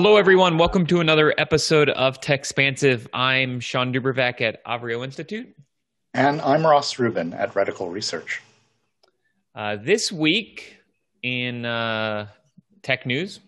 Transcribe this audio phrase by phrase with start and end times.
[0.00, 0.58] Hello, everyone.
[0.58, 3.08] Welcome to another episode of Techspansive.
[3.12, 5.52] I'm Sean DuBravac at Avrio Institute.
[6.14, 8.40] And I'm Ross Rubin at Reticle Research.
[9.56, 10.76] Uh, this week
[11.24, 12.28] in uh,
[12.84, 13.40] tech news,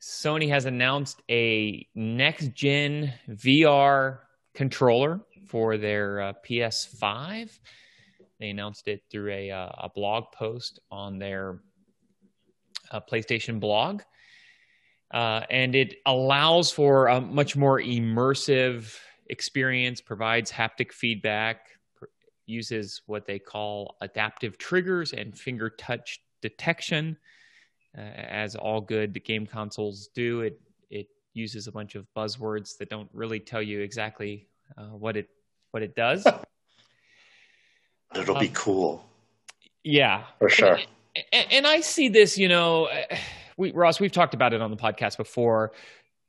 [0.00, 4.20] Sony has announced a next gen VR
[4.54, 7.58] controller for their uh, PS5.
[8.40, 11.60] They announced it through a, uh, a blog post on their
[12.90, 14.00] uh, PlayStation blog.
[15.10, 18.94] Uh, and it allows for a much more immersive
[19.26, 22.06] experience, provides haptic feedback, pr-
[22.46, 27.16] uses what they call adaptive triggers and finger touch detection,
[27.96, 30.42] uh, as all good game consoles do.
[30.42, 34.46] It it uses a bunch of buzzwords that don't really tell you exactly
[34.76, 35.30] uh, what it
[35.70, 36.26] what it does.
[38.14, 39.04] It'll um, be cool.
[39.84, 40.74] Yeah, for sure.
[40.74, 40.86] And,
[41.32, 42.88] and, and I see this, you know
[43.58, 45.72] we, Ross, we've talked about it on the podcast before.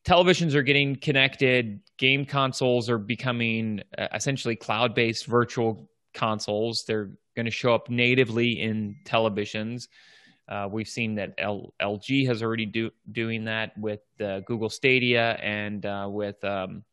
[0.05, 1.79] Televisions are getting connected.
[1.97, 6.83] Game consoles are becoming uh, essentially cloud-based virtual consoles.
[6.85, 9.87] They're going to show up natively in televisions.
[10.47, 15.33] Uh, we've seen that L- LG has already do- doing that with uh, Google Stadia
[15.33, 16.83] and uh, with um,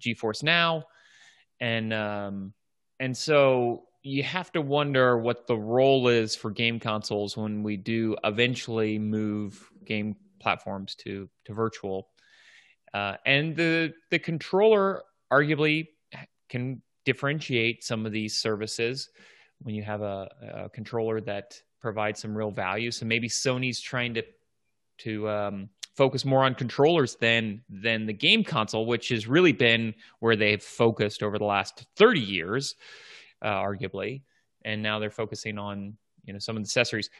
[0.00, 0.84] GeForce Now,
[1.58, 2.52] and um,
[3.00, 7.76] and so you have to wonder what the role is for game consoles when we
[7.76, 12.08] do eventually move game platforms to to virtual.
[12.92, 15.88] Uh, and the the controller arguably
[16.48, 19.08] can differentiate some of these services
[19.62, 22.90] when you have a, a controller that provides some real value.
[22.90, 24.22] So maybe Sony's trying to
[24.98, 29.94] to um, focus more on controllers than than the game console, which has really been
[30.20, 32.74] where they've focused over the last thirty years
[33.42, 34.22] uh, arguably,
[34.64, 37.10] and now they're focusing on you know some of the accessories.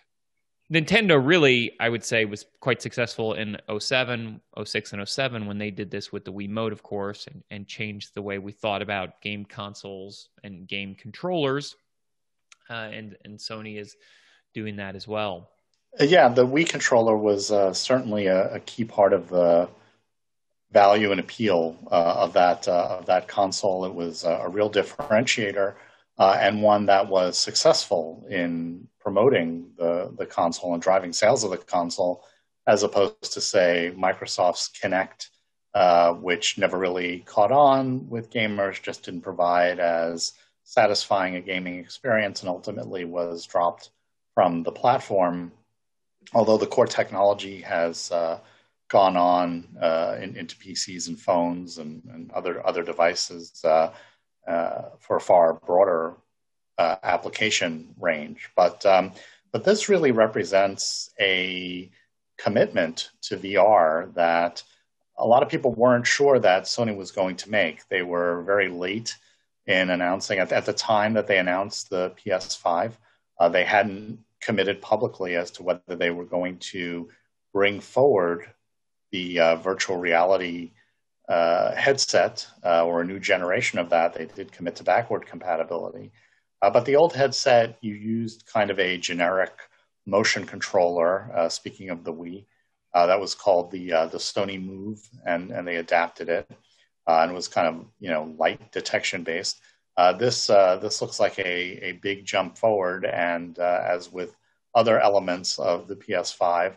[0.72, 5.70] Nintendo really, I would say, was quite successful in 07, 06, and 07 when they
[5.70, 9.20] did this with the Wiimote, of course, and, and changed the way we thought about
[9.20, 11.74] game consoles and game controllers.
[12.68, 13.96] Uh, and and Sony is
[14.54, 15.50] doing that as well.
[15.98, 19.68] Uh, yeah, the Wii controller was uh, certainly a, a, key part of the
[20.70, 23.84] value and appeal uh, of that uh, of that console.
[23.84, 25.74] It was a real differentiator
[26.20, 31.50] uh, and one that was successful in promoting the, the console and driving sales of
[31.50, 32.22] the console,
[32.66, 35.28] as opposed to, say, Microsoft's Kinect,
[35.72, 41.78] uh, which never really caught on with gamers, just didn't provide as satisfying a gaming
[41.78, 43.88] experience, and ultimately was dropped
[44.34, 45.50] from the platform.
[46.34, 48.40] Although the core technology has uh,
[48.88, 53.90] gone on uh, in, into PCs and phones and, and other other devices, uh,
[54.46, 56.14] for a far broader
[56.78, 58.50] uh, application range.
[58.56, 59.12] But um,
[59.52, 61.90] but this really represents a
[62.38, 64.62] commitment to VR that
[65.18, 67.86] a lot of people weren't sure that Sony was going to make.
[67.88, 69.14] They were very late
[69.66, 72.92] in announcing at, at the time that they announced the PS5.
[73.38, 77.10] Uh, they hadn't committed publicly as to whether they were going to
[77.52, 78.46] bring forward
[79.12, 80.70] the uh, virtual reality
[81.30, 84.12] uh, headset uh, or a new generation of that.
[84.12, 86.10] They did commit to backward compatibility.
[86.60, 89.52] Uh, but the old headset, you used kind of a generic
[90.06, 91.30] motion controller.
[91.32, 92.46] Uh, speaking of the Wii,
[92.94, 96.50] uh, that was called the the Sony Move, and and they adapted it,
[97.06, 99.60] and was kind of you know light detection based.
[100.18, 104.34] this this looks like a a big jump forward, and as with
[104.74, 106.74] other elements of the PS5,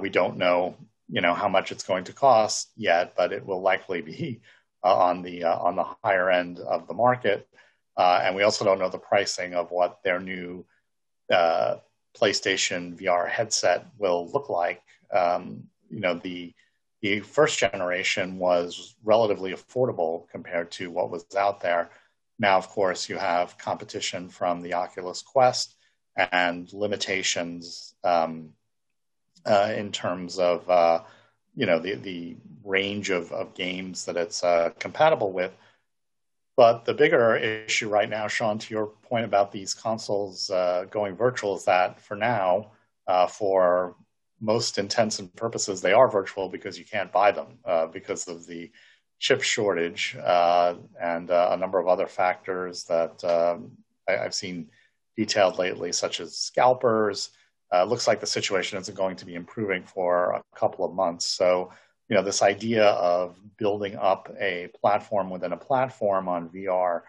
[0.00, 0.76] we don't know
[1.14, 4.40] you know how much it's going to cost yet, but it will likely be
[4.82, 7.46] uh, on the uh, on the higher end of the market.
[7.96, 10.66] Uh, and we also don't know the pricing of what their new
[11.32, 11.76] uh,
[12.20, 14.82] PlayStation VR headset will look like.
[15.12, 16.52] Um, you know, the
[17.00, 21.90] the first generation was relatively affordable compared to what was out there.
[22.40, 25.76] Now, of course, you have competition from the Oculus Quest
[26.16, 28.50] and limitations um,
[29.46, 31.00] uh, in terms of uh,
[31.54, 35.52] you know the the range of, of games that it's uh, compatible with.
[36.56, 41.16] But the bigger issue right now, Sean, to your point about these consoles uh, going
[41.16, 42.70] virtual, is that for now,
[43.08, 43.96] uh, for
[44.40, 48.46] most intents and purposes, they are virtual because you can't buy them uh, because of
[48.46, 48.70] the
[49.18, 53.72] chip shortage and a number of other factors that um,
[54.08, 54.68] I, I've seen
[55.16, 57.30] detailed lately, such as scalpers,
[57.74, 61.24] uh, looks like the situation isn't going to be improving for a couple of months.
[61.26, 61.72] So,
[62.08, 67.02] you know, this idea of building up a platform within a platform on VR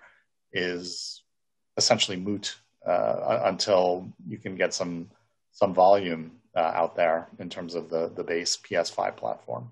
[0.51, 1.21] is
[1.77, 5.09] essentially moot uh, until you can get some
[5.51, 9.71] some volume uh, out there in terms of the the base PS5 platform.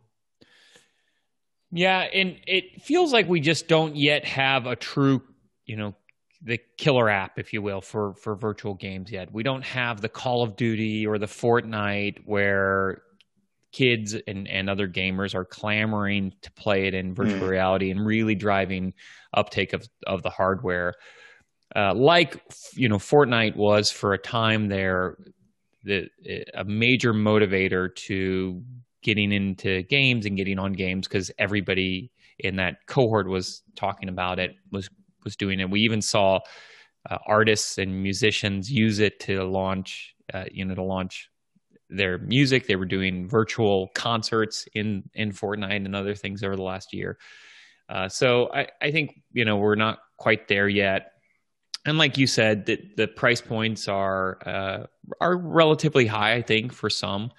[1.72, 5.24] Yeah, and it feels like we just don't yet have a true,
[5.66, 5.96] you know,
[6.44, 9.30] the killer app, if you will, for for virtual games yet.
[9.32, 13.02] We don't have the Call of Duty or the Fortnite where
[13.72, 17.50] kids and, and other gamers are clamoring to play it in virtual mm.
[17.50, 18.94] reality and really driving
[19.34, 20.94] uptake of, of the hardware.
[21.76, 22.40] Uh, like
[22.76, 25.18] you know, Fortnite was for a time there,
[25.84, 26.08] the
[26.54, 28.62] a major motivator to
[29.02, 34.40] getting into games and getting on games because everybody in that cohort was talking about
[34.40, 34.90] it, was
[35.24, 35.70] was doing it.
[35.70, 36.40] We even saw
[37.10, 41.30] uh, artists and musicians use it to launch, uh, you know, to launch
[41.90, 42.68] their music.
[42.68, 47.18] They were doing virtual concerts in in Fortnite and other things over the last year.
[47.90, 51.12] Uh, so I, I think you know we're not quite there yet.
[51.86, 54.86] And like you said, the, the price points are uh,
[55.20, 56.34] are relatively high.
[56.36, 57.32] I think for some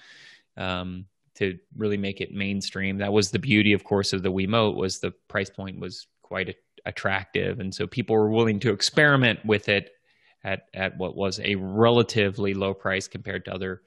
[0.57, 2.99] um, to really make it mainstream.
[2.99, 6.51] That was the beauty, of course, of the Wiimote was the price point was quite
[6.51, 6.55] a,
[6.87, 9.91] attractive, and so people were willing to experiment with it
[10.43, 13.83] at at what was a relatively low price compared to other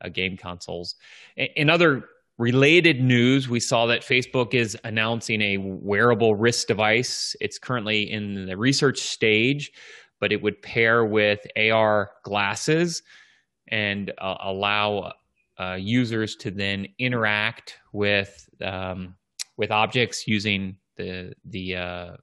[0.00, 0.94] uh, game consoles.
[1.36, 2.04] In other
[2.38, 7.34] related news, we saw that Facebook is announcing a wearable wrist device.
[7.40, 9.72] It's currently in the research stage,
[10.20, 13.02] but it would pair with AR glasses
[13.66, 15.12] and uh, allow
[15.58, 19.16] uh, users to then interact with um,
[19.56, 22.16] with objects using the the uh,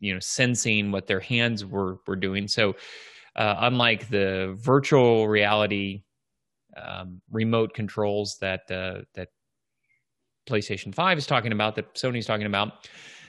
[0.00, 2.48] you know sensing what their hands were were doing.
[2.48, 2.74] So,
[3.36, 6.04] uh, unlike the virtual reality
[6.76, 9.28] um, remote controls that uh, that
[10.48, 12.88] PlayStation Five is talking about, that Sony's talking about.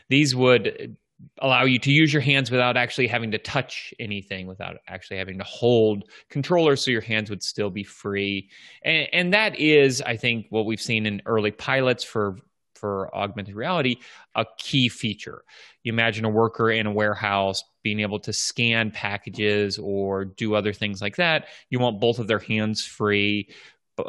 [0.09, 0.97] These would
[1.41, 5.37] allow you to use your hands without actually having to touch anything, without actually having
[5.37, 8.49] to hold controllers, so your hands would still be free.
[8.83, 12.37] And, and that is, I think, what we've seen in early pilots for
[12.85, 13.95] for augmented reality
[14.35, 15.43] a key feature.
[15.81, 20.71] You imagine a worker in a warehouse being able to scan packages or do other
[20.71, 21.47] things like that.
[21.71, 23.49] You want both of their hands free,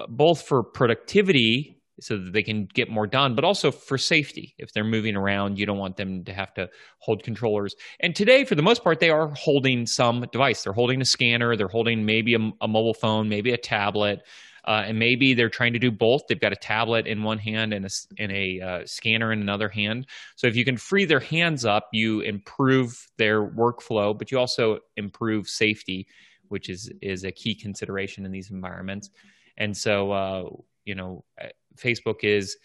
[0.09, 4.55] both for productivity so that they can get more done, but also for safety.
[4.59, 6.69] If they're moving around, you don't want them to have to
[6.99, 7.75] hold controllers.
[8.01, 10.65] And today, for the most part, they are holding some device.
[10.65, 14.21] They're holding a scanner, they're holding maybe a, a mobile phone, maybe a tablet.
[14.67, 16.23] Uh, and maybe they're trying to do both.
[16.29, 19.69] They've got a tablet in one hand and a, and a uh, scanner in another
[19.69, 20.07] hand.
[20.35, 24.81] So if you can free their hands up, you improve their workflow, but you also
[24.97, 26.09] improve safety,
[26.49, 29.11] which is is a key consideration in these environments.
[29.57, 30.45] And so, uh,
[30.85, 32.57] you know, uh, Facebook is.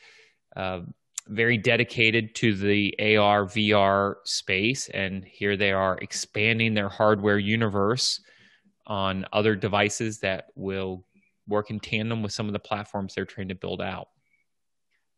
[0.56, 0.82] Uh,
[1.28, 8.20] very dedicated to the AR VR space, and here they are expanding their hardware universe
[8.88, 11.06] on other devices that will
[11.48, 14.08] work in tandem with some of the platforms they're trying to build out.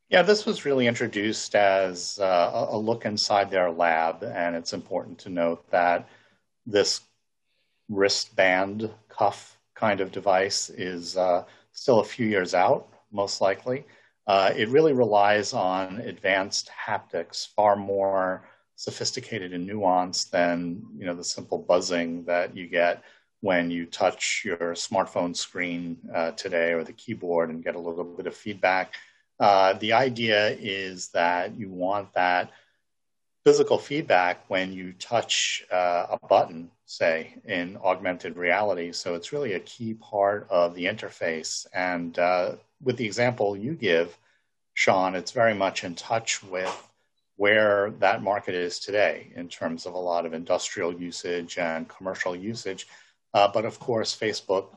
[0.09, 5.17] Yeah, this was really introduced as uh, a look inside their lab, and it's important
[5.19, 6.07] to note that
[6.65, 7.01] this
[7.89, 13.85] wristband cuff kind of device is uh, still a few years out, most likely.
[14.27, 18.43] Uh, it really relies on advanced haptics, far more
[18.75, 23.03] sophisticated and nuanced than you know the simple buzzing that you get
[23.43, 28.05] when you touch your smartphone screen uh, today or the keyboard and get a little
[28.05, 28.93] bit of feedback.
[29.38, 32.50] Uh, the idea is that you want that
[33.43, 38.93] physical feedback when you touch uh, a button, say, in augmented reality.
[38.93, 41.67] So it's really a key part of the interface.
[41.73, 44.17] And uh, with the example you give,
[44.73, 46.89] Sean, it's very much in touch with
[47.35, 52.38] where that market is today in terms of a lot of industrial usage and commercial
[52.38, 52.88] usage.
[53.33, 54.67] Uh, but of course, Facebook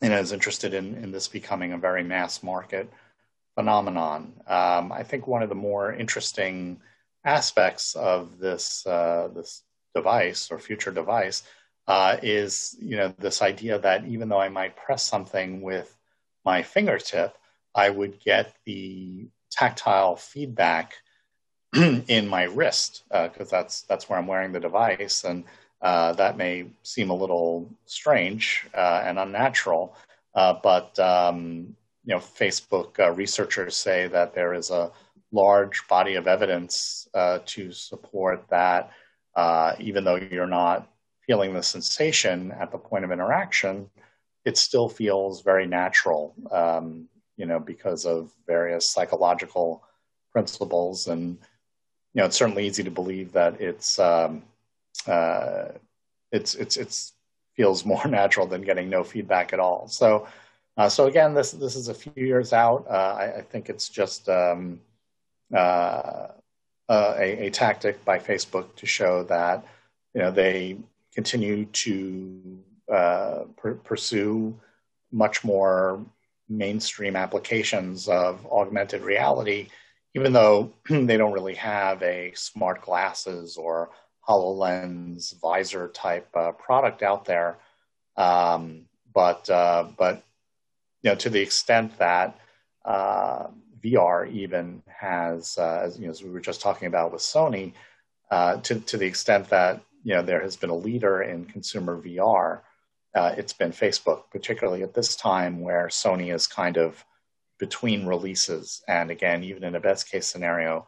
[0.00, 2.90] you know, is interested in, in this becoming a very mass market
[3.56, 4.32] phenomenon.
[4.46, 6.80] Um, I think one of the more interesting
[7.24, 9.62] aspects of this uh, this
[9.94, 11.42] device or future device
[11.88, 15.92] uh, is you know this idea that even though I might press something with
[16.44, 17.36] my fingertip,
[17.74, 20.94] I would get the tactile feedback
[21.74, 25.44] in my wrist because uh, that's that's where I'm wearing the device and
[25.80, 29.94] uh, that may seem a little strange uh, and unnatural,
[30.34, 34.90] uh, but um, you know, Facebook uh, researchers say that there is a
[35.30, 38.90] large body of evidence uh, to support that.
[39.78, 40.88] even though you're not
[41.26, 43.88] feeling the sensation at the point of interaction,
[44.44, 46.34] it still feels very natural.
[46.50, 49.84] Um, you know, because of various psychological
[50.32, 51.38] principles, and
[52.14, 54.42] you know, it's certainly easy to believe that it's um,
[55.06, 55.68] uh,
[56.32, 57.12] it's it's it's
[57.58, 59.88] feels more natural than getting no feedback at all.
[59.88, 60.26] So,
[60.76, 62.86] uh, so again, this this is a few years out.
[62.88, 64.80] Uh, I, I, think it's just um,
[65.54, 66.28] uh,
[66.88, 69.66] a, a, tactic by Facebook to show that
[70.14, 70.78] you know they
[71.12, 72.58] continue to
[72.92, 74.58] uh, pr- pursue
[75.10, 76.04] much more
[76.48, 79.68] mainstream applications of augmented reality,
[80.14, 83.90] even though they don't really have a smart glasses or
[84.28, 87.58] HoloLens visor type uh, product out there.
[88.16, 90.22] Um, but uh, but
[91.02, 92.38] you know to the extent that
[92.84, 93.48] uh,
[93.82, 97.72] VR even has, uh, as, you know, as we were just talking about with Sony,
[98.30, 102.00] uh, to to the extent that you know there has been a leader in consumer
[102.00, 102.60] VR,
[103.14, 107.04] uh, it's been Facebook, particularly at this time where Sony is kind of
[107.58, 110.86] between releases, and again, even in a best case scenario,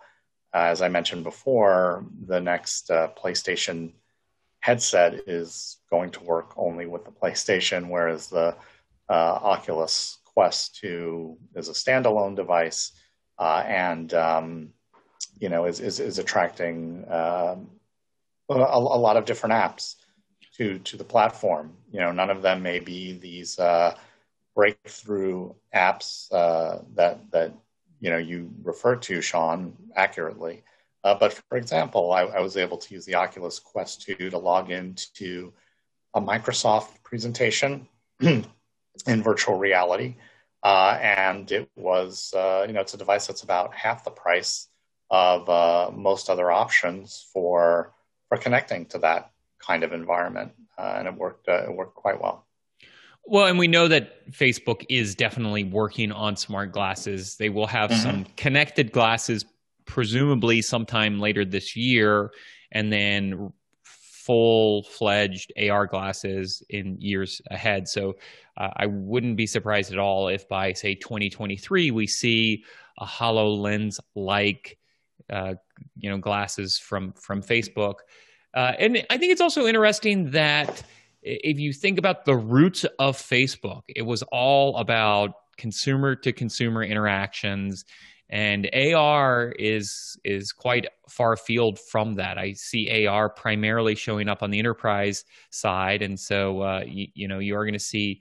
[0.52, 3.92] as I mentioned before, the next uh, PlayStation
[4.60, 8.56] headset is going to work only with the PlayStation, whereas the
[9.08, 12.92] uh, Oculus Quest 2 is a standalone device
[13.38, 14.68] uh, and um,
[15.38, 17.70] you know is is, is attracting um,
[18.48, 19.96] a, a, lot of different apps
[20.56, 21.72] to to the platform.
[21.90, 23.96] You know, none of them may be these uh,
[24.54, 27.52] breakthrough apps uh, that that
[28.00, 30.62] you know you refer to, Sean, accurately.
[31.04, 34.36] Uh, but for example, I, I, was able to use the Oculus Quest 2 to
[34.36, 35.50] log into
[36.12, 37.88] a Microsoft presentation
[38.20, 38.44] in
[39.06, 40.16] virtual reality.
[40.62, 44.68] Uh, and it was, uh, you know, it's a device that's about half the price
[45.10, 47.94] of uh, most other options for
[48.28, 51.48] for connecting to that kind of environment, uh, and it worked.
[51.48, 52.46] Uh, it worked quite well.
[53.26, 57.36] Well, and we know that Facebook is definitely working on smart glasses.
[57.36, 58.02] They will have mm-hmm.
[58.02, 59.44] some connected glasses,
[59.84, 62.32] presumably sometime later this year,
[62.72, 67.88] and then full fledged AR glasses in years ahead.
[67.88, 68.16] So
[68.56, 72.64] uh, I wouldn't be surprised at all if by, say, 2023, we see
[72.98, 74.76] a HoloLens like.
[75.28, 75.54] Uh,
[75.96, 77.96] you know, glasses from from Facebook,
[78.54, 80.82] uh, and I think it's also interesting that
[81.22, 86.82] if you think about the roots of Facebook, it was all about consumer to consumer
[86.82, 87.84] interactions
[88.30, 92.38] and AR is is quite far afield from that.
[92.38, 97.28] I see AR primarily showing up on the enterprise side, and so uh, you, you
[97.28, 98.20] know you are going to see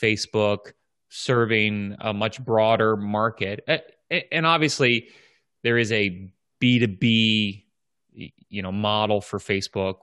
[0.00, 0.72] Facebook
[1.10, 3.60] serving a much broader market,
[4.10, 5.08] and obviously
[5.62, 7.63] there is a B two B
[8.14, 9.96] you know model for Facebook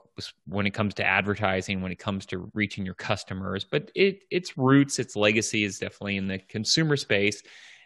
[0.46, 3.64] when it comes to advertising, when it comes to reaching your customers.
[3.64, 7.42] But it its roots, its legacy is definitely in the consumer space,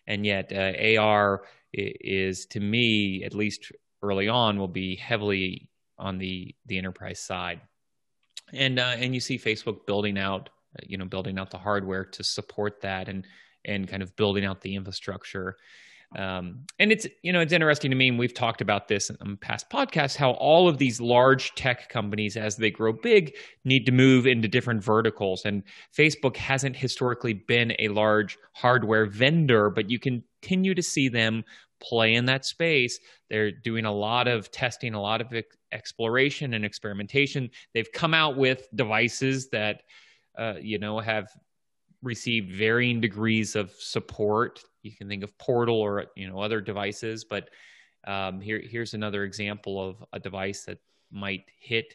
[0.06, 1.42] and yet uh, AR
[1.72, 5.68] is to me, at least early on, will be heavily
[5.98, 7.60] on the the enterprise side.
[8.52, 10.50] And uh, and you see Facebook building out,
[10.82, 13.26] you know, building out the hardware to support that, and
[13.64, 15.56] and kind of building out the infrastructure.
[16.14, 19.36] Um, and it's you know it's interesting to me, and we've talked about this in
[19.38, 23.34] past podcasts, how all of these large tech companies, as they grow big,
[23.64, 25.44] need to move into different verticals.
[25.44, 25.62] And
[25.96, 31.44] Facebook hasn't historically been a large hardware vendor, but you continue to see them
[31.80, 32.98] play in that space.
[33.28, 37.50] They're doing a lot of testing, a lot of ex- exploration and experimentation.
[37.74, 39.82] They've come out with devices that
[40.38, 41.28] uh, you know have
[42.06, 47.24] received varying degrees of support you can think of Portal or you know other devices,
[47.24, 47.50] but
[48.06, 50.78] um, here here's another example of a device that
[51.10, 51.94] might hit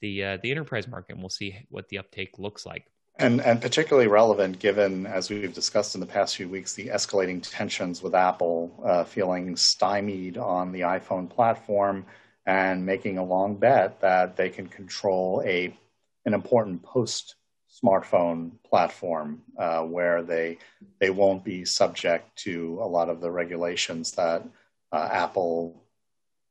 [0.00, 2.86] the uh, the enterprise market, and we'll see what the uptake looks like.
[3.18, 7.42] And and particularly relevant given, as we've discussed in the past few weeks, the escalating
[7.42, 12.06] tensions with Apple uh, feeling stymied on the iPhone platform
[12.46, 15.76] and making a long bet that they can control a
[16.24, 17.34] an important post
[17.70, 20.58] smartphone platform uh, where they
[20.98, 24.42] they won't be subject to a lot of the regulations that
[24.92, 25.82] uh, Apple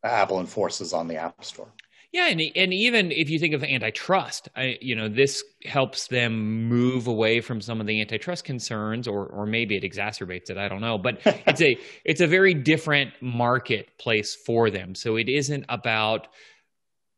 [0.03, 1.67] Apple enforces on the App Store.
[2.11, 6.67] Yeah, and and even if you think of antitrust, I, you know, this helps them
[6.67, 10.57] move away from some of the antitrust concerns, or or maybe it exacerbates it.
[10.57, 14.95] I don't know, but it's a it's a very different marketplace for them.
[14.95, 16.27] So it isn't about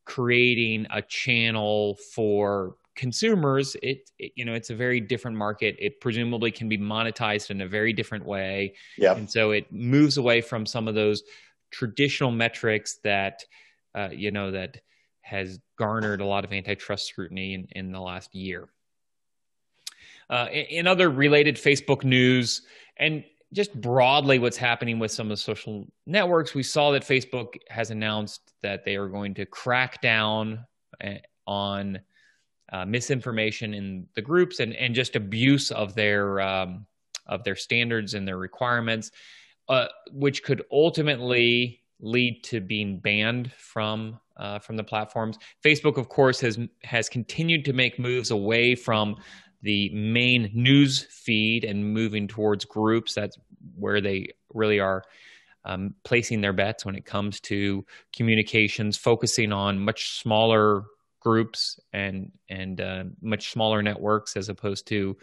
[0.05, 5.75] creating a channel for consumers it, it, you know it's a very different market.
[5.79, 8.75] It presumably can be monetized in a very different way.
[8.97, 9.15] Yeah.
[9.15, 11.23] And so it moves away from some of those
[11.71, 13.43] traditional metrics that
[13.95, 14.77] uh, you know that
[15.21, 18.67] has garnered a lot of antitrust scrutiny in, in the last year.
[20.29, 22.61] Uh, in, in other related facebook news
[22.97, 27.55] and just broadly what's happening with some of the social networks we saw that facebook
[27.69, 30.65] has announced that they are going to crack down
[31.01, 31.99] eh, on
[32.71, 36.85] uh, misinformation in the groups and, and just abuse of their um,
[37.27, 39.11] of their standards and their requirements.
[39.71, 45.37] uh, which could ultimately lead to being banned from uh, from the platforms.
[45.63, 49.15] Facebook, of course, has has continued to make moves away from
[49.61, 53.13] the main news feed and moving towards groups.
[53.13, 53.37] That's
[53.75, 55.03] where they really are
[55.63, 60.83] um, placing their bets when it comes to communications, focusing on much smaller
[61.21, 65.15] groups and and uh, much smaller networks as opposed to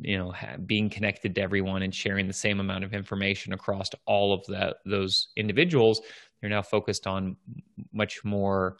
[0.00, 0.32] you know
[0.66, 4.76] being connected to everyone and sharing the same amount of information across all of that
[4.86, 6.00] those individuals
[6.40, 7.36] they're now focused on
[7.92, 8.76] much more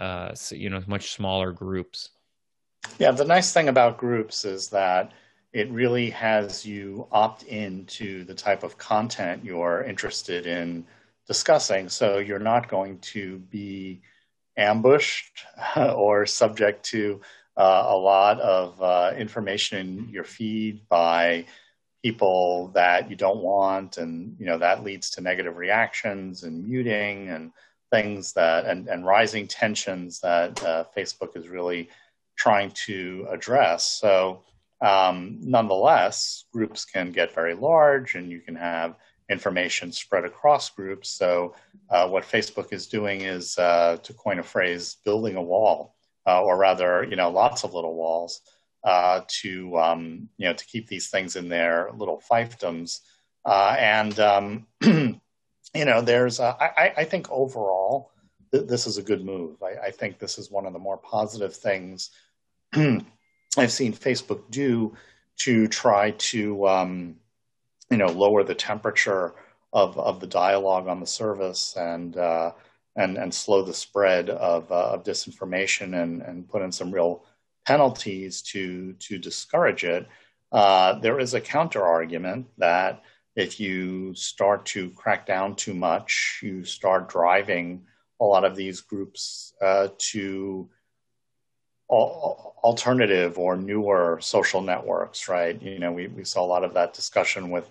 [0.00, 2.10] uh, you know much smaller groups.
[2.98, 5.12] Yeah the nice thing about groups is that
[5.52, 10.84] it really has you opt into the type of content you're interested in
[11.26, 11.88] discussing.
[11.88, 14.02] So you're not going to be
[14.56, 15.44] ambushed
[15.76, 17.20] or subject to
[17.56, 21.46] uh, a lot of uh, information in your feed by
[22.02, 27.28] people that you don't want, and you know that leads to negative reactions and muting
[27.30, 27.50] and
[27.90, 31.88] things that and, and rising tensions that uh, Facebook is really
[32.36, 33.84] trying to address.
[33.84, 34.42] So,
[34.82, 38.96] um, nonetheless, groups can get very large, and you can have
[39.28, 41.10] information spread across groups.
[41.10, 41.54] So,
[41.90, 45.94] uh, what Facebook is doing is, uh, to coin a phrase, building a wall,
[46.26, 48.40] uh, or rather, you know, lots of little walls
[48.86, 53.00] uh, to um, you know to keep these things in their little fiefdoms.
[53.44, 55.20] Uh, and um, you
[55.74, 58.10] know, there's I, I, think overall
[58.52, 59.62] th- this is a good move.
[59.62, 62.10] I, I, think this is one of the more positive things
[62.74, 64.96] I've seen Facebook do
[65.38, 67.16] to try to um,
[67.90, 69.34] you know lower the temperature
[69.72, 72.52] of of the dialogue on the service and uh,
[72.96, 77.24] and and slow the spread of uh, of disinformation and and put in some real
[77.66, 80.06] penalties to to discourage it.
[80.52, 83.02] Uh, there is a counter argument that
[83.34, 87.84] if you start to crack down too much, you start driving
[88.20, 90.68] a lot of these groups uh, to
[91.88, 95.60] alternative or newer social networks, right?
[95.62, 97.70] You know, we, we saw a lot of that discussion with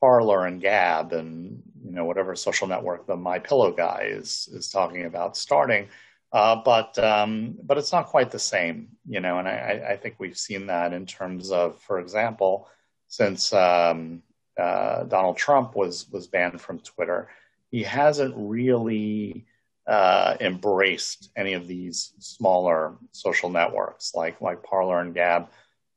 [0.00, 4.68] Parler and Gab and you know whatever social network the My Pillow guy is is
[4.68, 5.88] talking about starting.
[6.32, 9.38] Uh, but um, but it's not quite the same, you know.
[9.38, 12.68] And I, I, think we've seen that in terms of, for example,
[13.06, 14.20] since um,
[14.58, 17.28] uh, Donald Trump was was banned from Twitter,
[17.70, 19.46] he hasn't really
[19.86, 25.48] uh, embraced any of these smaller social networks like like Parler and Gab.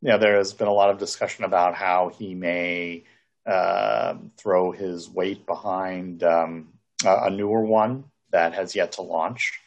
[0.01, 3.05] You know, there has been a lot of discussion about how he may
[3.45, 6.67] uh, throw his weight behind um,
[7.05, 9.59] a newer one that has yet to launch.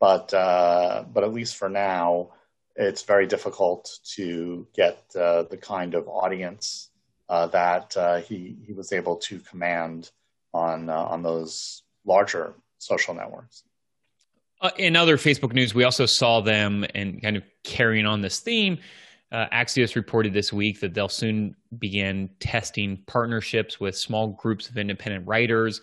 [0.00, 2.30] But uh, but at least for now,
[2.76, 6.90] it's very difficult to get uh, the kind of audience
[7.28, 10.10] uh, that uh, he he was able to command
[10.52, 13.64] on on those larger social networks.
[14.78, 18.78] In other Facebook news, we also saw them and kind of carrying on this theme
[19.32, 24.78] uh, Axios reported this week that they'll soon begin testing partnerships with small groups of
[24.78, 25.80] independent writers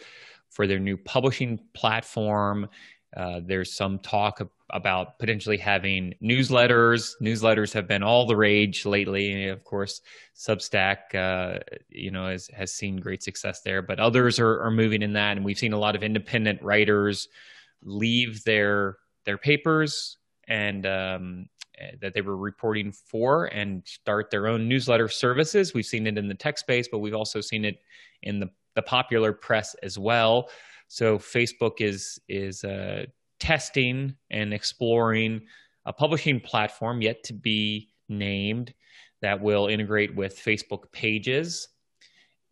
[0.50, 2.70] for their new publishing platform.
[3.16, 7.12] Uh, there's some talk about potentially having newsletters.
[7.22, 9.50] Newsletters have been all the rage lately.
[9.50, 10.02] Of course,
[10.36, 11.60] Substack, uh,
[11.90, 15.36] you know, has, has seen great success there, but others are, are moving in that,
[15.38, 17.28] and we've seen a lot of independent writers
[17.84, 20.17] leave their their papers
[20.48, 21.48] and um,
[21.80, 25.74] Eh, that they were reporting for and start their own newsletter services.
[25.74, 27.80] We've seen it in the tech space, but we've also seen it
[28.22, 30.50] in the, the popular press as well.
[30.88, 33.06] So Facebook is is uh,
[33.39, 35.41] testing and exploring
[35.86, 38.74] a publishing platform yet to be named
[39.22, 41.69] that will integrate with Facebook Pages,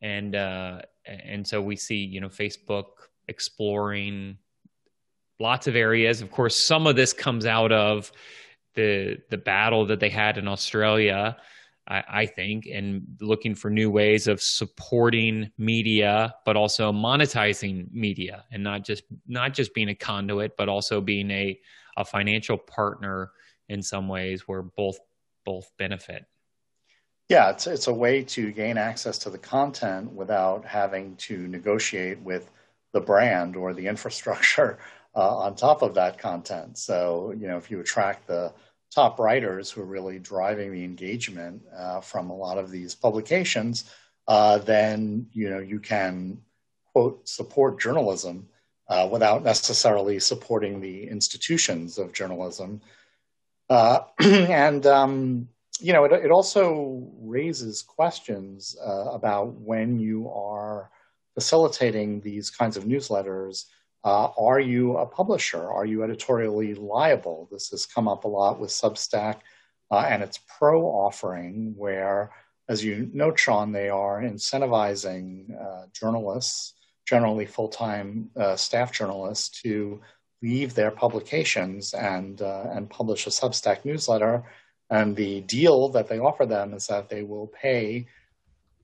[0.01, 2.85] and uh, and so we see you know Facebook
[3.27, 4.37] exploring
[5.41, 6.21] lots of areas.
[6.21, 8.11] Of course, some of this comes out of
[8.75, 11.35] the the battle that they had in Australia,
[11.87, 18.45] I, I, think, and looking for new ways of supporting media, but also monetizing media,
[18.51, 21.59] and not just not just being a conduit, but also being a
[21.97, 23.31] a financial partner
[23.67, 24.97] in some ways where both
[25.45, 26.25] both benefit.
[27.29, 32.19] Yeah, it's it's a way to gain access to the content without having to negotiate
[32.21, 32.49] with
[32.93, 34.79] the brand or the infrastructure
[35.15, 36.77] uh, on top of that content.
[36.77, 38.53] So, you know, if you attract the
[38.93, 43.85] top writers who are really driving the engagement uh, from a lot of these publications,
[44.27, 46.41] uh, then, you know, you can,
[46.93, 48.47] quote, support journalism
[48.87, 52.81] uh, without necessarily supporting the institutions of journalism.
[53.69, 55.47] Uh, and, um,
[55.79, 60.89] you know, it, it also raises questions uh, about when you are–
[61.33, 63.65] facilitating these kinds of newsletters,
[64.03, 65.69] uh, are you a publisher?
[65.69, 67.47] Are you editorially liable?
[67.51, 69.37] This has come up a lot with Substack
[69.91, 72.31] uh, and its pro offering, where,
[72.67, 76.73] as you know, Sean, they are incentivizing uh, journalists,
[77.05, 80.01] generally full time uh, staff journalists, to
[80.41, 84.43] leave their publications and, uh, and publish a Substack newsletter.
[84.89, 88.07] And the deal that they offer them is that they will pay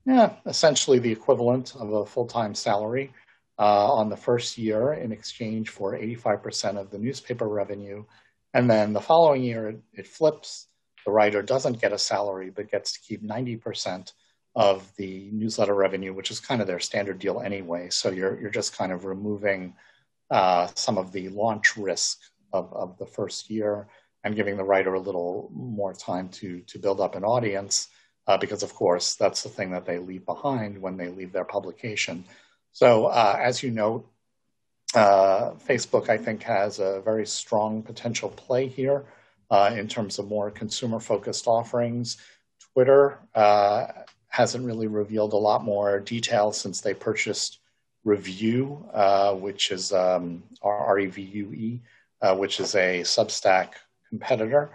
[0.06, 3.12] yeah, essentially the equivalent of a full time salary
[3.58, 8.04] uh, on the first year in exchange for 85% of the newspaper revenue.
[8.54, 10.68] And then the following year, it, it, flips.
[11.04, 14.12] The writer doesn't get a salary, but gets to keep 90%
[14.54, 17.88] of the newsletter revenue, which is kind of their standard deal anyway.
[17.90, 19.74] So you're, you're just kind of removing
[20.30, 22.18] uh, some of the launch risk
[22.52, 23.88] of, of the first year
[24.24, 27.88] and giving the writer a little more time to, to build up an audience
[28.26, 31.44] uh, because of course that's the thing that they leave behind when they leave their
[31.44, 32.24] publication.
[32.78, 34.04] So uh, as you know,
[34.94, 39.04] uh, Facebook I think has a very strong potential play here
[39.50, 42.18] uh, in terms of more consumer focused offerings.
[42.72, 43.88] Twitter uh,
[44.28, 47.58] hasn't really revealed a lot more detail since they purchased
[48.04, 51.80] Revue, uh, which is um, R E V U E,
[52.36, 53.70] which is a Substack
[54.08, 54.70] competitor.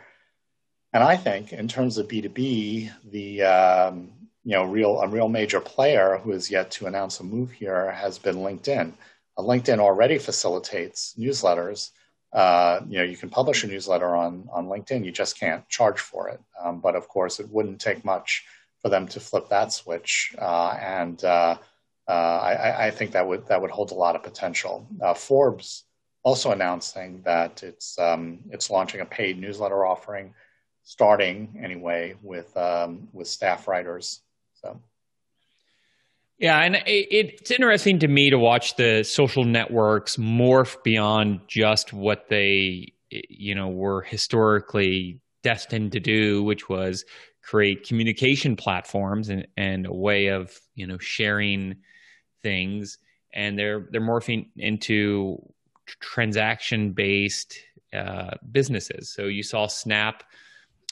[0.91, 4.11] And I think in terms of B2B, the um,
[4.43, 7.91] you know real a real major player who is yet to announce a move here
[7.91, 8.93] has been LinkedIn.
[9.37, 11.91] Uh, LinkedIn already facilitates newsletters.
[12.31, 15.05] Uh, you know, you can publish a newsletter on on LinkedIn.
[15.05, 16.41] You just can't charge for it.
[16.63, 18.45] Um, but of course, it wouldn't take much
[18.81, 20.35] for them to flip that switch.
[20.37, 21.57] Uh, and uh,
[22.07, 24.85] uh, I, I, think that would that would hold a lot of potential.
[25.01, 25.85] Uh, Forbes
[26.23, 30.33] also announcing that it's um, it's launching a paid newsletter offering
[30.83, 34.19] starting anyway with um, with staff writers.
[34.63, 34.79] So.
[36.39, 41.93] Yeah, and it, it's interesting to me to watch the social networks morph beyond just
[41.93, 47.05] what they, you know, were historically destined to do, which was
[47.43, 51.75] create communication platforms and, and a way of, you know, sharing
[52.41, 52.97] things.
[53.33, 55.37] And they're they're morphing into
[55.99, 57.57] transaction based
[57.93, 59.13] uh, businesses.
[59.13, 60.23] So you saw Snap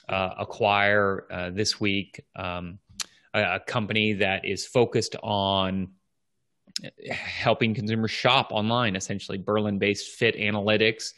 [0.08, 2.78] uh, acquire uh, this week um,
[3.34, 5.90] a, company that is focused on
[7.10, 11.12] helping consumers shop online, essentially Berlin based Fit Analytics.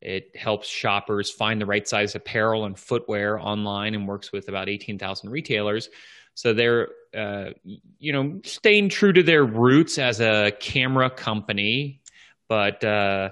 [0.00, 4.68] It helps shoppers find the right size apparel and footwear online and works with about
[4.68, 5.88] 18,000 retailers.
[6.34, 7.50] So they're, uh,
[7.98, 12.00] you know, staying true to their roots as a camera company,
[12.48, 13.30] but uh,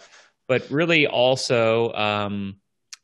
[0.48, 2.56] but really also um,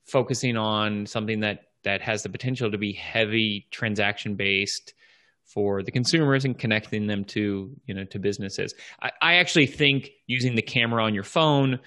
[0.04, 4.94] focusing on something that that has the potential to be heavy transaction based
[5.52, 8.74] for the consumers and connecting them to you know to businesses.
[9.02, 11.78] I, I, actually think using the camera on your phone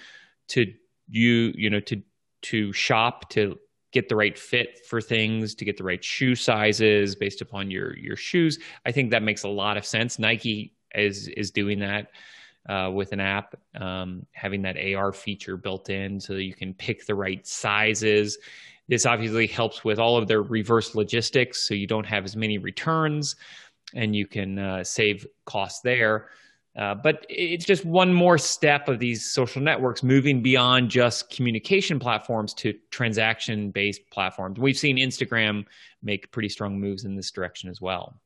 [0.50, 0.72] to
[1.08, 2.02] you you know to
[2.44, 3.58] to shop to
[3.92, 7.98] get the right fit for things to get the right shoe sizes based upon your
[7.98, 8.60] your shoes.
[8.86, 10.20] I think that makes a lot of sense.
[10.20, 12.12] Nike is is doing that.
[12.68, 16.74] Uh, with an app, um, having that AR feature built in so that you can
[16.74, 18.40] pick the right sizes
[18.88, 22.58] this obviously helps with all of their reverse logistics, so you don't have as many
[22.58, 23.36] returns
[23.94, 26.30] and you can uh, save costs there.
[26.78, 32.00] Uh, but it's just one more step of these social networks moving beyond just communication
[32.00, 34.60] platforms to transaction based platforms.
[34.60, 35.66] We've seen Instagram
[36.04, 38.20] make pretty strong moves in this direction as well.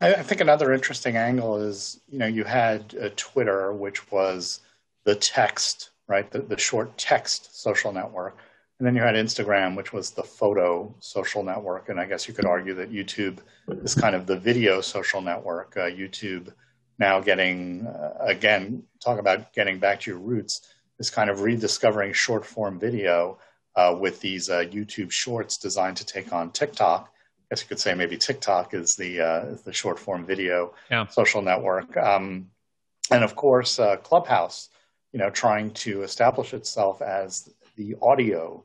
[0.00, 4.60] I think another interesting angle is you know, you had uh, Twitter, which was
[5.04, 6.28] the text, right?
[6.30, 8.36] The, the short text social network.
[8.82, 11.88] And then you had Instagram, which was the photo social network.
[11.88, 15.76] And I guess you could argue that YouTube is kind of the video social network.
[15.76, 16.52] Uh, YouTube
[16.98, 22.12] now getting, uh, again, talk about getting back to your roots, is kind of rediscovering
[22.12, 23.38] short form video
[23.76, 27.08] uh, with these uh, YouTube shorts designed to take on TikTok.
[27.12, 30.74] I guess you could say maybe TikTok is the, uh, is the short form video
[30.90, 31.06] yeah.
[31.06, 31.96] social network.
[31.96, 32.48] Um,
[33.12, 34.70] and of course, uh, Clubhouse,
[35.12, 38.64] you know, trying to establish itself as the audio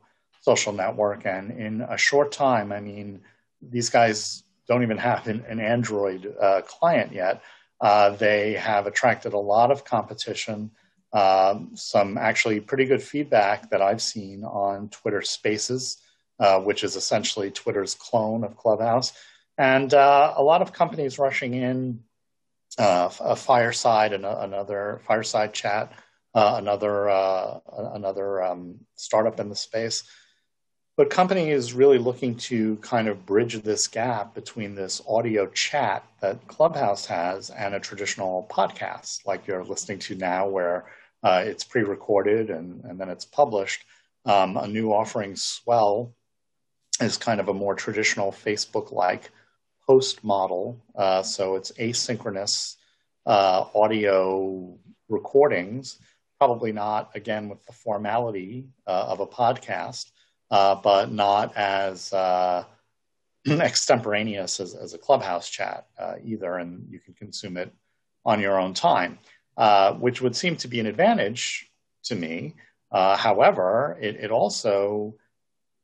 [0.50, 1.26] social network.
[1.26, 3.20] And in a short time, I mean,
[3.60, 7.42] these guys don't even have an, an Android uh, client yet.
[7.82, 10.70] Uh, they have attracted a lot of competition,
[11.12, 15.98] um, some actually pretty good feedback that I've seen on Twitter Spaces,
[16.40, 19.12] uh, which is essentially Twitter's clone of Clubhouse.
[19.58, 22.00] And uh, a lot of companies rushing in,
[22.78, 25.92] uh, a Fireside and another Fireside Chat,
[26.34, 27.08] uh, another
[27.98, 30.04] another um, startup in the space
[30.98, 36.04] but company is really looking to kind of bridge this gap between this audio chat
[36.20, 40.86] that Clubhouse has and a traditional podcast like you're listening to now, where
[41.22, 43.84] uh, it's pre-recorded and, and then it's published.
[44.26, 46.16] Um, a new offering, Swell,
[47.00, 49.30] is kind of a more traditional Facebook-like
[49.86, 50.82] post model.
[50.96, 52.74] Uh, so it's asynchronous
[53.24, 54.76] uh, audio
[55.08, 56.00] recordings,
[56.40, 60.06] probably not again with the formality uh, of a podcast,
[60.50, 62.64] uh, but not as uh,
[63.48, 67.72] extemporaneous as, as, a clubhouse chat uh, either, and you can consume it
[68.24, 69.18] on your own time,
[69.98, 71.70] which would seem to be an advantage
[72.04, 72.54] to me.
[72.92, 75.14] however, it, it also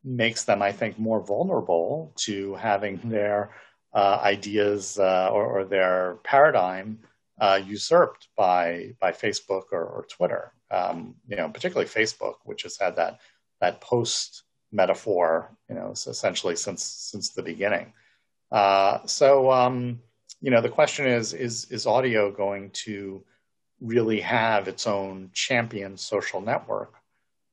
[0.05, 3.51] makes them, I think, more vulnerable to having their
[3.95, 6.99] uh, ideas uh, or, or, their paradigm
[7.41, 10.53] uh, usurped by by Facebook or, or Twitter.
[10.71, 13.21] Um, you know, particularly Facebook, which has had that
[13.61, 14.43] that post
[14.75, 17.93] metaphor, you know, essentially since since the beginning.
[18.51, 20.01] Uh, so, um,
[20.41, 23.25] you know, the question is: is is audio going to
[23.81, 26.95] really have its own champion social network?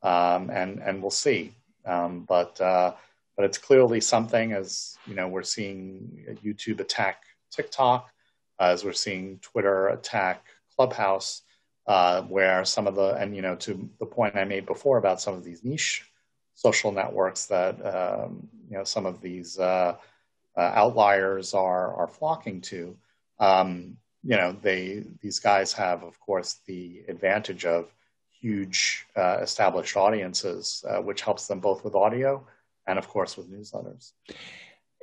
[0.04, 1.54] Um, and and we'll see.
[1.86, 2.94] Um, but uh,
[3.38, 8.10] but it's clearly something as you know we're seeing YouTube attack TikTok,
[8.60, 11.44] uh, as we're seeing Twitter attack Clubhouse,
[11.88, 15.22] uh, where some of the and you know to the point I made before about
[15.22, 16.11] some of these niche
[16.62, 19.96] social networks that um, you know some of these uh,
[20.58, 22.96] uh outliers are are flocking to.
[23.40, 27.92] Um, you know they these guys have of course the advantage of
[28.42, 32.46] huge uh, established audiences, uh, which helps them both with audio
[32.88, 34.14] and, of course, with newsletters.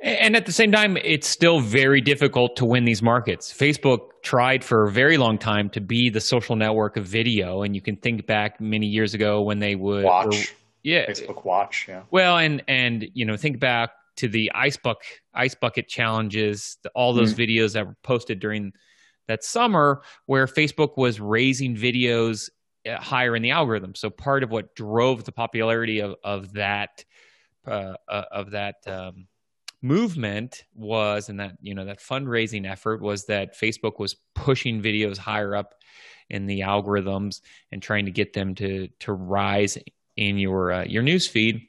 [0.01, 3.53] And at the same time, it's still very difficult to win these markets.
[3.53, 7.75] Facebook tried for a very long time to be the social network of video, and
[7.75, 12.03] you can think back many years ago when they would watch, yeah, Facebook Watch, yeah.
[12.11, 17.13] Well, and and you know, think back to the ice bucket ice bucket challenges, all
[17.13, 17.47] those mm.
[17.47, 18.73] videos that were posted during
[19.27, 22.49] that summer, where Facebook was raising videos
[22.87, 23.95] uh, higher in the algorithm.
[23.95, 27.03] So part of what drove the popularity of of that
[27.67, 29.27] uh, uh, of that um,
[29.81, 35.17] movement was, and that you know that fundraising effort was that Facebook was pushing videos
[35.17, 35.75] higher up
[36.29, 39.77] in the algorithms and trying to get them to to rise
[40.19, 41.61] in your uh, your news feed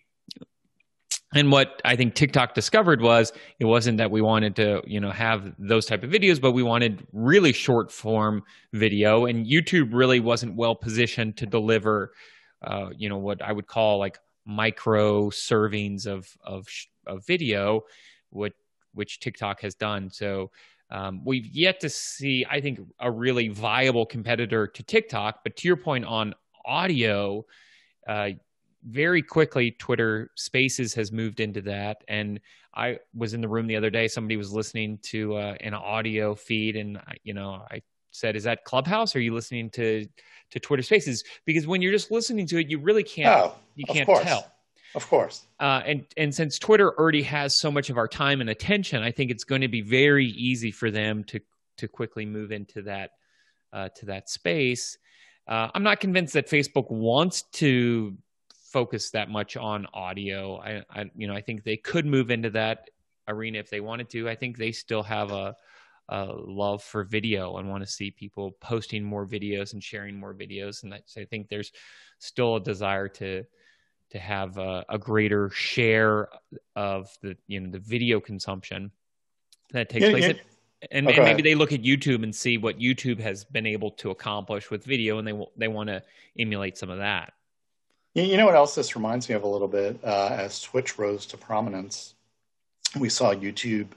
[1.33, 5.13] and what I think TikTok discovered was it wasn't that we wanted to, you know,
[5.13, 9.27] have those type of videos, but we wanted really short form video.
[9.27, 12.13] And YouTube really wasn't well positioned to deliver,
[12.63, 16.67] uh, you know, what I would call like micro servings of of
[17.07, 17.83] of video,
[18.31, 18.53] what
[18.93, 20.11] which TikTok has done.
[20.11, 20.51] So
[20.91, 25.45] um, we've yet to see, I think, a really viable competitor to TikTok.
[25.45, 26.35] But to your point on
[26.65, 27.47] audio.
[28.07, 28.31] Uh,
[28.85, 31.99] very quickly twitter spaces has moved into that.
[32.09, 32.41] And
[32.75, 34.09] i was in the room the other day.
[34.09, 38.65] Somebody was listening to uh, an audio feed and you know i said is that
[38.65, 39.15] clubhouse?
[39.15, 40.07] Are you listening to
[40.51, 41.25] to twitter spaces?
[41.45, 44.25] Because when you're just listening to it you really can't oh, you can't course.
[44.25, 44.51] tell.
[44.95, 45.47] Of course.
[45.61, 49.11] Uh, and and since twitter already has so much of our time and attention i
[49.11, 51.41] think it's going to be very easy for them to
[51.77, 53.11] to quickly move into that
[53.73, 54.99] uh, to that space
[55.51, 58.17] uh, i'm not convinced that facebook wants to
[58.71, 60.59] focus that much on audio.
[60.61, 62.89] I, I, you know, I think they could move into that
[63.27, 64.29] arena if they wanted to.
[64.29, 65.57] I think they still have a,
[66.09, 70.35] a love for video and want to see people posting more videos and sharing more
[70.35, 70.85] videos.
[70.85, 71.73] And so I think there's
[72.19, 73.45] still a desire to
[74.11, 76.29] to have a, a, greater share
[76.75, 78.91] of the you know the video consumption
[79.71, 80.27] that takes yeah, place.
[80.27, 80.43] Yeah.
[80.90, 81.16] And, okay.
[81.16, 84.71] and, maybe they look at YouTube and see what YouTube has been able to accomplish
[84.71, 86.03] with video, and they they want to
[86.38, 87.35] emulate some of that.
[88.14, 90.01] You know what else this reminds me of a little bit?
[90.03, 92.14] Uh, as Twitch rose to prominence,
[92.99, 93.88] we saw YouTube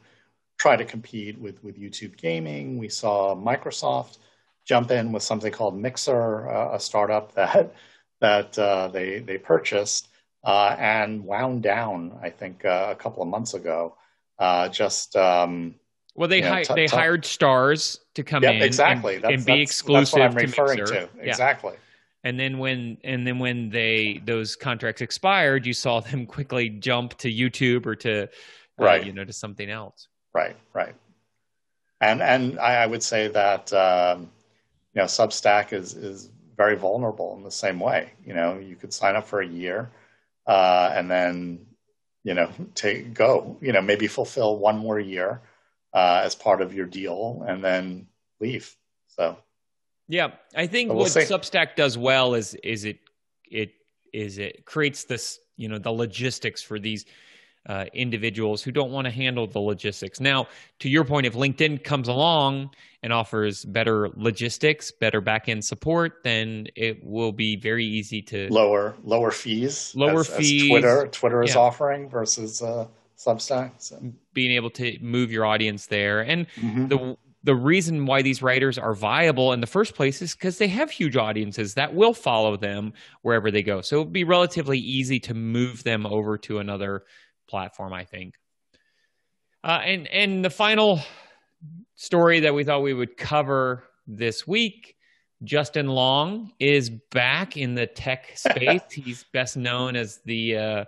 [0.60, 2.78] try to compete with, with YouTube gaming.
[2.78, 4.18] We saw Microsoft
[4.66, 7.74] jump in with something called Mixer, uh, a startup that
[8.22, 10.10] that uh, they they purchased
[10.44, 12.18] uh, and wound down.
[12.22, 13.96] I think uh, a couple of months ago.
[14.40, 15.76] Uh, just um,
[16.16, 19.16] well, they hi- t- they t- hired stars to come yep, in exactly.
[19.16, 21.10] And, and be that's, exclusive that's what I'm referring to, to.
[21.20, 21.74] Exactly.
[21.74, 21.80] Yeah
[22.24, 27.18] and then when and then when they those contracts expired you saw them quickly jump
[27.18, 28.28] to youtube or to uh,
[28.78, 29.06] right.
[29.06, 30.08] you know to something else.
[30.34, 30.96] Right right.
[32.02, 34.32] And and i, I would say that um,
[34.94, 38.12] you know substack is is very vulnerable in the same way.
[38.26, 39.92] You know you could sign up for a year
[40.48, 41.66] uh, and then
[42.24, 45.42] you know take go you know maybe fulfill one more year
[45.94, 48.08] uh, as part of your deal and then
[48.40, 48.76] leave
[49.08, 49.38] so
[50.08, 51.22] yeah, I think we'll what see.
[51.22, 53.00] Substack does well is is it
[53.50, 53.74] it
[54.14, 57.06] is it creates this you know the logistics for these
[57.70, 60.20] uh, individuals who don't want to handle the logistics.
[60.20, 60.48] Now,
[60.80, 66.68] to your point, if LinkedIn comes along and offers better logistics, better backend support, then
[66.76, 69.94] it will be very easy to lower lower fees.
[69.96, 70.64] Lower as, fees.
[70.64, 71.62] As Twitter Twitter is yeah.
[71.62, 73.74] offering versus uh, Substack.
[73.78, 74.00] So.
[74.34, 76.88] Being able to move your audience there, and mm-hmm.
[76.88, 80.68] the the reason why these writers are viable in the first place is because they
[80.70, 83.82] have huge audiences that will follow them wherever they go.
[83.82, 87.04] So it would be relatively easy to move them over to another
[87.50, 88.36] platform, I think.
[89.64, 91.02] Uh, and and the final
[91.96, 94.96] story that we thought we would cover this week,
[95.44, 98.82] Justin Long is back in the tech space.
[98.92, 100.86] He's best known as the uh,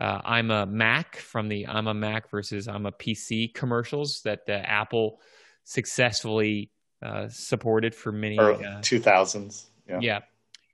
[0.00, 4.40] uh, "I'm a Mac" from the "I'm a Mac" versus "I'm a PC" commercials that
[4.48, 5.20] Apple
[5.64, 6.70] successfully
[7.02, 9.66] uh, supported for many uh, two thousands.
[9.88, 9.98] Yeah.
[10.00, 10.18] yeah,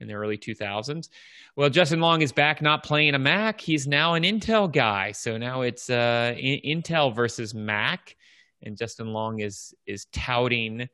[0.01, 1.09] in the early 2000s.
[1.57, 3.61] Well, Justin Long is back not playing a Mac.
[3.61, 5.12] He's now an Intel guy.
[5.12, 8.17] So now it's uh, Intel versus Mac.
[8.62, 10.89] And Justin Long is is touting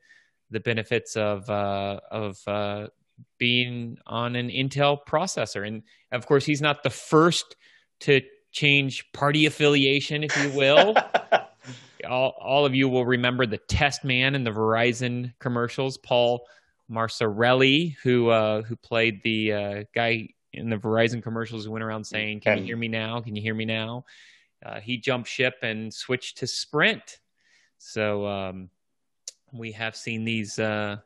[0.51, 2.87] the benefits of uh, of uh,
[3.37, 5.67] being on an Intel processor.
[5.67, 7.55] And of course, he's not the first
[8.03, 10.95] to change party affiliation, if you will.
[12.09, 16.45] all, all of you will remember the test man in the Verizon commercials, Paul
[16.91, 22.03] Marcarelli, who uh, who played the uh, guy in the Verizon commercials who went around
[22.03, 23.21] saying, "Can you hear me now?
[23.21, 24.05] Can you hear me now?"
[24.63, 27.19] Uh, he jumped ship and switched to Sprint.
[27.77, 28.69] So um,
[29.51, 30.97] we have seen these uh,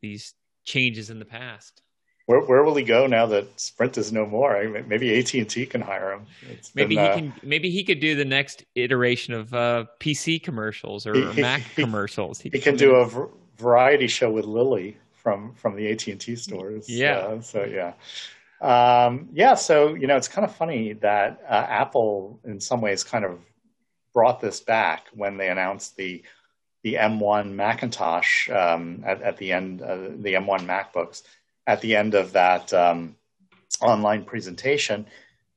[0.00, 1.82] these changes in the past.
[2.26, 4.56] Where, where will he go now that Sprint is no more?
[4.56, 6.26] I mean, maybe AT and T can hire him.
[6.50, 7.32] It's maybe been, he uh, can.
[7.42, 11.82] Maybe he could do the next iteration of uh, PC commercials or he, Mac he,
[11.82, 12.40] commercials.
[12.40, 16.34] He, he can do a variety show with Lily from from the AT and T
[16.34, 16.88] stores.
[16.88, 17.18] Yeah.
[17.18, 17.92] Uh, so yeah.
[18.60, 23.04] Um, yeah, so you know, it's kind of funny that uh, Apple, in some ways,
[23.04, 23.38] kind of
[24.12, 26.22] brought this back when they announced the
[26.82, 31.22] the M1 Macintosh um, at, at, the end, uh, the M1 MacBooks
[31.66, 33.16] at the end of that um,
[33.80, 35.06] online presentation.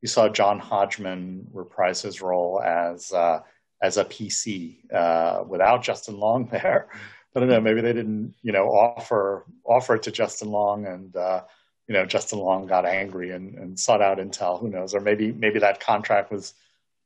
[0.02, 3.41] You saw John Hodgman reprise his role as uh,
[3.82, 6.88] as a PC uh, without Justin Long there.
[7.36, 7.62] I don't know.
[7.62, 11.43] Maybe they didn't, you know, offer offer it to Justin Long, and uh,
[11.88, 14.60] you know, Justin Long got angry and, and sought out Intel.
[14.60, 14.95] Who knows?
[14.95, 16.54] Or maybe maybe that contract was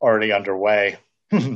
[0.01, 0.97] already underway.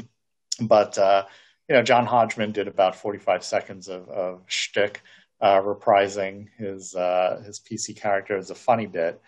[0.62, 1.26] but uh,
[1.70, 5.02] you know, John Hodgman did about 45 seconds of, of shtick,
[5.42, 9.22] uh, reprising his uh, his PC character as a funny bit,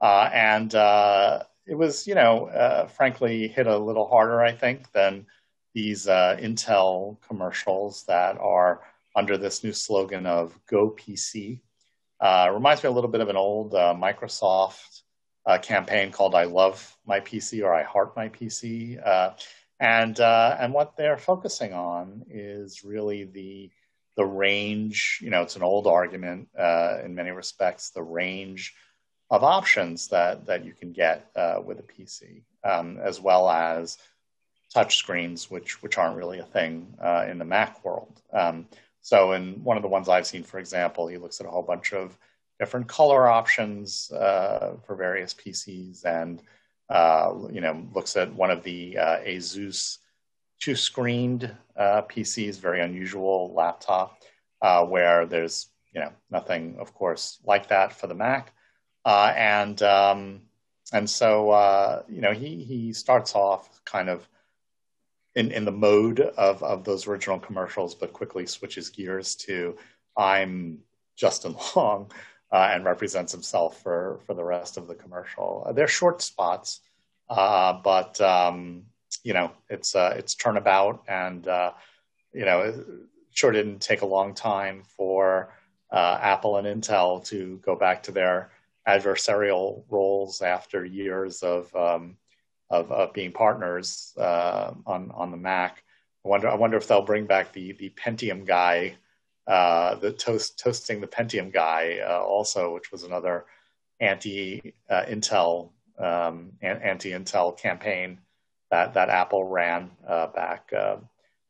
[0.00, 4.90] uh, and uh, it was, you know, uh, frankly, hit a little harder, I think,
[4.92, 5.26] than
[5.74, 8.82] these uh, Intel commercials that are
[9.16, 11.60] under this new slogan of Go PC.
[12.20, 15.02] Uh, reminds me a little bit of an old uh, Microsoft
[15.46, 19.32] uh, campaign called "I Love My PC" or "I Heart My PC," uh,
[19.80, 23.70] and uh, and what they're focusing on is really the
[24.16, 25.20] the range.
[25.22, 27.90] You know, it's an old argument in many respects.
[27.90, 28.74] The range
[29.30, 31.30] of options that that you can get
[31.64, 33.98] with a PC, um, as well as
[34.74, 38.20] touch screens, which which aren't really a thing uh, in the Mac world.
[38.32, 38.66] Um,
[39.00, 41.62] so in one of the ones I've seen, for example, he looks at a whole
[41.62, 42.18] bunch of
[42.58, 46.42] different color options uh, for various PCs, and
[46.88, 49.18] uh, you know looks at one of the uh,
[50.64, 54.22] Asus two-screened uh, PCs, very unusual laptop,
[54.62, 58.52] uh, where there's you know nothing, of course, like that for the Mac,
[59.04, 60.42] and um,
[60.92, 64.28] and so you know he he starts off kind of
[65.34, 69.76] in, in the mode of, of those original commercials, but quickly switches gears to
[70.16, 70.78] I'm
[71.16, 72.10] Justin Long
[72.52, 75.64] uh, and represents himself for, for the rest of the commercial.
[75.66, 76.80] Uh, they're short spots,
[77.28, 78.84] uh, but um,
[79.24, 81.72] you know it's uh, it's turnabout, and uh,
[82.32, 82.86] you know it
[83.32, 85.52] sure didn't take a long time for
[85.90, 88.52] uh, Apple and Intel to go back to their
[88.86, 92.16] adversarial roles after years of um,
[92.70, 95.82] of, of being partners uh, on on the Mac.
[96.24, 98.96] I wonder I wonder if they'll bring back the the Pentium guy,
[99.46, 103.46] uh, the toast toasting the Pentium guy uh, also, which was another
[104.00, 108.18] anti uh, Intel um, anti Intel campaign
[108.70, 110.96] that that Apple ran uh, back uh,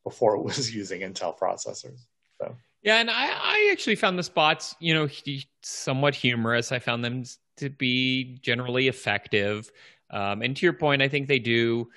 [0.05, 2.07] before it was using Intel processors.
[2.41, 2.55] So.
[2.83, 5.09] Yeah, and I, I actually found the spots, you know,
[5.62, 6.71] somewhat humorous.
[6.71, 7.25] I found them
[7.57, 9.73] to be generally effective.
[10.11, 11.89] Um, and to your point, I think they do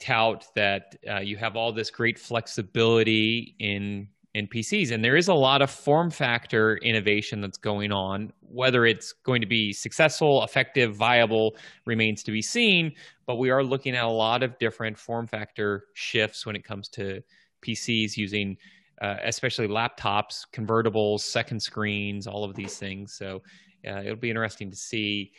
[0.00, 4.90] tout that uh, you have all this great flexibility in in PCs.
[4.90, 8.32] And there is a lot of form factor innovation that's going on.
[8.40, 11.56] Whether it's going to be successful, effective, viable
[11.86, 12.92] remains to be seen.
[13.26, 16.88] But we are looking at a lot of different form factor shifts when it comes
[16.90, 17.22] to
[17.62, 18.56] PCs using,
[19.00, 23.14] uh, especially laptops, convertibles, second screens, all of these things.
[23.14, 23.40] So
[23.86, 25.32] uh, it'll be interesting to see.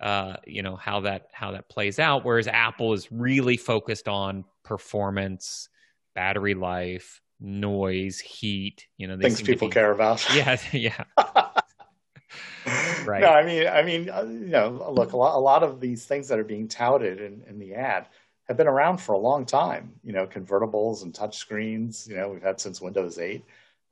[0.00, 2.24] Uh, you know how that how that plays out.
[2.24, 5.68] Whereas Apple is really focused on performance,
[6.16, 8.86] battery life, noise, heat.
[8.96, 10.26] You know, things people be, care about.
[10.34, 11.04] Yeah, yeah.
[13.06, 13.20] right.
[13.20, 16.06] No, I mean, I mean, uh, you know, look, a lot, a lot of these
[16.06, 18.08] things that are being touted in, in the ad
[18.48, 19.92] have been around for a long time.
[20.02, 22.06] You know, convertibles and touch screens.
[22.08, 23.44] You know, we've had since Windows 8,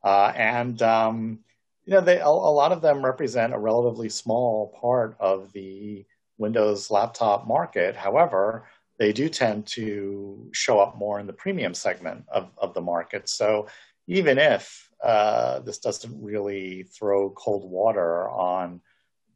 [0.02, 1.38] uh, and um,
[1.84, 6.04] you know, they a, a lot of them represent a relatively small part of the
[6.38, 7.94] Windows laptop market.
[7.96, 8.64] However,
[9.02, 13.28] they do tend to show up more in the premium segment of, of the market.
[13.28, 13.66] So
[14.06, 18.80] even if uh, this doesn't really throw cold water on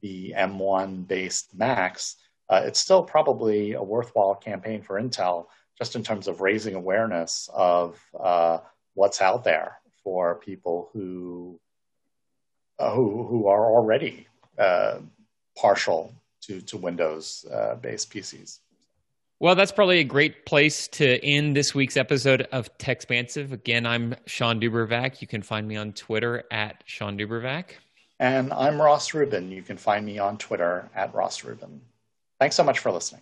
[0.02, 2.14] the M1 based Macs,
[2.48, 5.46] uh, it's still probably a worthwhile campaign for Intel
[5.76, 8.58] just in terms of raising awareness of uh,
[8.94, 11.58] what's out there for people who
[12.78, 14.98] uh, who who are already uh,
[15.58, 18.60] partial to to Windows uh, based PCs.
[19.38, 23.52] Well, that's probably a great place to end this week's episode of Techspansive.
[23.52, 25.20] Again, I'm Shawn DuBravac.
[25.20, 27.64] You can find me on Twitter at Shawn DuBravac.
[28.18, 29.50] And I'm Ross Rubin.
[29.50, 31.82] You can find me on Twitter at Ross Rubin.
[32.40, 33.20] Thanks so much for listening.